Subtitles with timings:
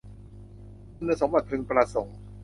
[0.97, 2.17] คุณสมบัติพึงประสงค์